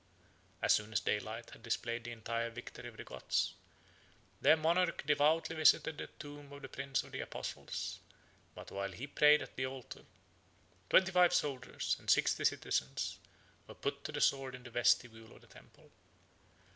[0.63, 3.53] As soon as daylight had displayed the entire victory of the Goths,
[4.41, 7.99] their monarch devoutly visited the tomb of the prince of the apostles;
[8.55, 10.01] but while he prayed at the altar,
[10.89, 13.19] twenty five soldiers, and sixty citizens,
[13.67, 15.91] were put to the sword in the vestibule of the temple.